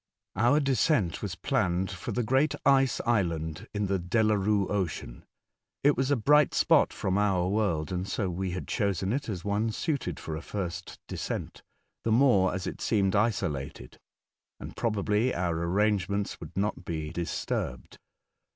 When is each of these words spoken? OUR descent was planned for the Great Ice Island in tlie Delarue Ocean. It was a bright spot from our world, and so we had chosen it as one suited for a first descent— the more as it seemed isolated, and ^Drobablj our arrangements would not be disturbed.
OUR 0.35 0.59
descent 0.59 1.21
was 1.21 1.35
planned 1.35 1.91
for 1.91 2.11
the 2.11 2.23
Great 2.23 2.55
Ice 2.65 2.99
Island 3.05 3.67
in 3.71 3.87
tlie 3.87 4.09
Delarue 4.09 4.67
Ocean. 4.71 5.23
It 5.83 5.95
was 5.95 6.09
a 6.09 6.15
bright 6.15 6.55
spot 6.55 6.91
from 6.91 7.19
our 7.19 7.47
world, 7.47 7.91
and 7.91 8.07
so 8.09 8.27
we 8.27 8.49
had 8.49 8.67
chosen 8.67 9.13
it 9.13 9.29
as 9.29 9.45
one 9.45 9.69
suited 9.71 10.19
for 10.19 10.35
a 10.35 10.41
first 10.41 10.97
descent— 11.07 11.61
the 12.03 12.11
more 12.11 12.51
as 12.51 12.65
it 12.65 12.81
seemed 12.81 13.15
isolated, 13.15 13.99
and 14.59 14.75
^Drobablj 14.75 15.35
our 15.37 15.61
arrangements 15.63 16.39
would 16.39 16.57
not 16.57 16.83
be 16.83 17.11
disturbed. 17.11 17.99